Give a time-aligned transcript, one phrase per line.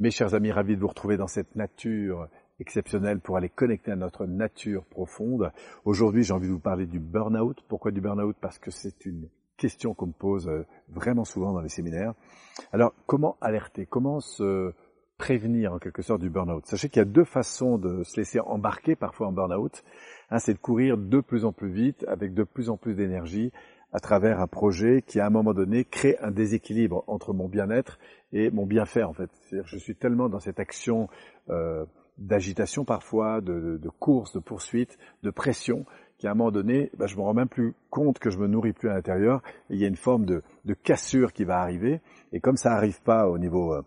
[0.00, 2.26] Mes chers amis, ravis de vous retrouver dans cette nature
[2.58, 5.52] exceptionnelle pour aller connecter à notre nature profonde.
[5.84, 7.62] Aujourd'hui, j'ai envie de vous parler du burn-out.
[7.68, 8.34] Pourquoi du burn-out?
[8.40, 12.14] Parce que c'est une question qu'on me pose euh, vraiment souvent dans les séminaires.
[12.72, 13.86] Alors, comment alerter?
[13.86, 14.72] Comment se
[15.16, 16.66] prévenir en quelque sorte du burn-out?
[16.66, 19.84] Sachez qu'il y a deux façons de se laisser embarquer parfois en burn-out.
[20.28, 23.52] Un, c'est de courir de plus en plus vite, avec de plus en plus d'énergie,
[23.94, 28.00] à travers un projet qui, à un moment donné, crée un déséquilibre entre mon bien-être
[28.32, 29.30] et mon bien-faire, en fait.
[29.42, 31.08] C'est-à-dire je suis tellement dans cette action
[31.48, 31.86] euh,
[32.18, 35.86] d'agitation parfois, de, de, course, de poursuite, de pression,
[36.18, 38.72] qu'à un moment donné, bah, je me rends même plus compte que je me nourris
[38.72, 39.42] plus à l'intérieur.
[39.70, 42.00] Il y a une forme de, de, cassure qui va arriver.
[42.32, 43.82] Et comme ça n'arrive pas au niveau euh,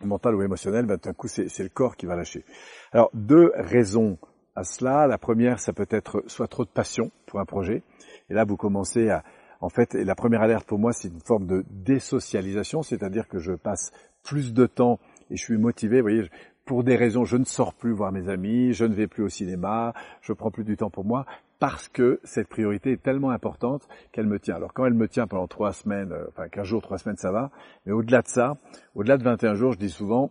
[0.00, 2.46] mental ou émotionnel, bah, d'un coup, c'est le corps qui va lâcher.
[2.92, 4.16] Alors, deux raisons
[4.58, 5.06] à cela.
[5.06, 7.82] La première, ça peut être soit trop de passion pour un projet,
[8.28, 9.22] et là, vous commencez à,
[9.60, 13.52] en fait, la première alerte pour moi, c'est une forme de désocialisation, c'est-à-dire que je
[13.52, 13.92] passe
[14.22, 14.98] plus de temps
[15.30, 15.98] et je suis motivé.
[15.98, 16.30] Vous voyez,
[16.64, 19.28] pour des raisons, je ne sors plus voir mes amis, je ne vais plus au
[19.28, 21.24] cinéma, je prends plus du temps pour moi
[21.58, 24.54] parce que cette priorité est tellement importante qu'elle me tient.
[24.54, 27.32] Alors quand elle me tient pendant trois semaines, euh, enfin 15 jours, trois semaines, ça
[27.32, 27.50] va.
[27.84, 28.58] Mais au-delà de ça,
[28.94, 30.30] au-delà de 21 jours, je dis souvent,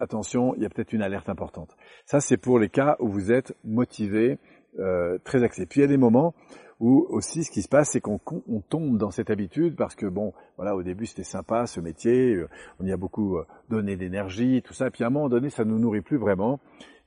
[0.00, 1.76] attention, il y a peut-être une alerte importante.
[2.06, 4.38] Ça, c'est pour les cas où vous êtes motivé,
[4.78, 5.66] euh, très axé.
[5.66, 6.34] Puis il y a des moments
[6.78, 8.20] où aussi ce qui se passe, c'est qu'on
[8.68, 12.48] tombe dans cette habitude parce que bon, voilà, au début c'était sympa ce métier, euh,
[12.78, 15.64] on y a beaucoup euh, donné d'énergie, tout ça, puis à un moment donné, ça
[15.64, 16.60] nous nourrit plus vraiment.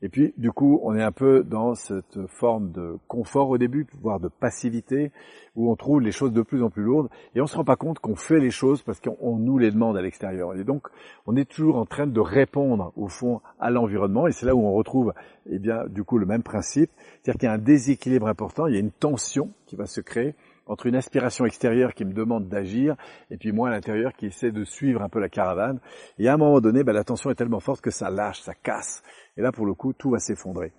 [0.04, 3.88] Et puis, du coup, on est un peu dans cette forme de confort au début,
[4.02, 5.14] voire de passivité,
[5.56, 7.78] où on trouve les choses de plus en plus lourdes, et on se rend pas
[7.78, 10.56] compte qu'on fait les choses parce qu'on nous les demande à l'extérieur.
[10.56, 10.90] Et donc,
[11.26, 14.66] on est toujours en train de répondre, au fond, à l'environnement, et c'est là où
[14.66, 15.14] on retrouve,
[15.50, 18.74] eh bien, du coup, le même principe, c'est-à-dire qu'il y a un déséquilibre important, il
[18.74, 22.48] y a une tension qui va se créer, entre une aspiration extérieure qui me demande
[22.48, 22.96] d'agir
[23.30, 25.80] et puis moi à l'intérieur qui essaie de suivre un peu la caravane.
[26.18, 28.54] Et à un moment donné, ben, la tension est tellement forte que ça lâche, ça
[28.54, 29.04] casse.
[29.38, 30.72] Et là, pour le coup, tout va s'effondrer.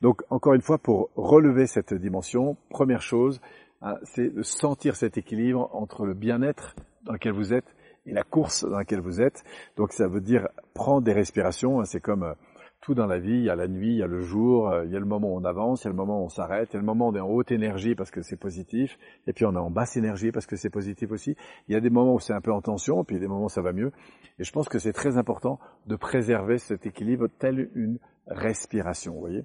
[0.00, 3.40] Donc, encore une fois, pour relever cette dimension, première chose,
[3.80, 7.74] hein, c'est de sentir cet équilibre entre le bien-être dans lequel vous êtes
[8.06, 9.44] et la course dans laquelle vous êtes.
[9.76, 11.80] Donc, ça veut dire prendre des respirations.
[11.80, 12.34] Hein, c'est comme euh,
[12.82, 14.84] tout dans la vie, il y a la nuit, il y a le jour, euh,
[14.84, 16.28] il y a le moment où on avance, il y a le moment où on
[16.28, 18.36] s'arrête, il y a le moment où on est en haute énergie parce que c'est
[18.36, 18.98] positif,
[19.28, 21.36] et puis on est en basse énergie parce que c'est positif aussi.
[21.68, 23.24] Il y a des moments où c'est un peu en tension, puis il y a
[23.24, 23.92] des moments où ça va mieux.
[24.40, 29.20] Et je pense que c'est très important de préserver cet équilibre tel une respiration, vous
[29.20, 29.44] voyez.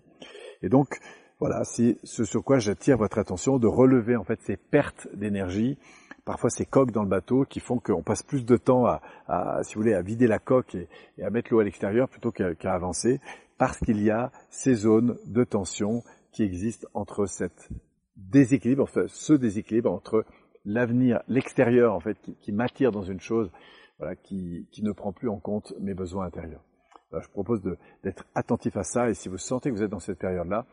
[0.63, 0.97] Et donc,
[1.39, 5.77] voilà, c'est ce sur quoi j'attire votre attention, de relever en fait ces pertes d'énergie,
[6.25, 9.01] parfois ces coques dans le bateau qui font qu'on passe plus de temps à,
[9.63, 10.87] si vous voulez, à vider la coque et,
[11.23, 13.21] à mettre l'eau à l'extérieur plutôt qu'à avancer,
[13.57, 17.69] parce qu'il y a ces zones de tension qui existent entre cette
[18.15, 20.25] déséquilibre, enfin ce déséquilibre entre
[20.65, 23.51] l'avenir, l'extérieur en fait, qui, m'attire dans une chose,
[23.99, 26.63] voilà, qui, ne prend plus en compte mes besoins intérieurs.
[27.11, 27.61] je propose
[28.03, 30.65] d'être attentif à ça et si vous sentez que vous êtes dans cette période-là,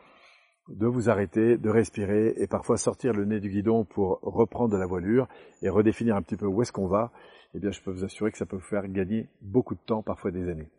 [0.68, 4.78] de vous arrêter, de respirer et parfois sortir le nez du guidon pour reprendre de
[4.78, 5.28] la voilure
[5.62, 7.12] et redéfinir un petit peu où est-ce qu'on va,
[7.54, 10.02] eh bien je peux vous assurer que ça peut vous faire gagner beaucoup de temps,
[10.02, 10.70] parfois des années.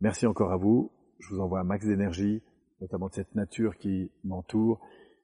[0.00, 0.90] Merci encore à vous.
[1.18, 2.42] Je vous envoie un max d'énergie,
[2.80, 4.80] notamment de cette nature qui m'entoure,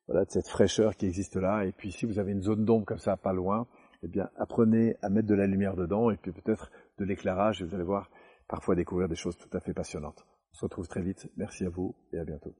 [0.06, 1.64] voilà, de cette fraîcheur qui existe là.
[1.64, 3.66] Et puis si vous avez une zone d'ombre comme ça, pas loin,
[4.02, 7.64] eh bien apprenez à mettre de la lumière dedans et puis peut-être de l'éclairage et
[7.64, 8.10] vous allez voir
[8.48, 10.26] parfois découvrir des choses tout à fait passionnantes.
[10.52, 11.30] On se retrouve très vite.
[11.36, 12.54] Merci à vous et à bientôt.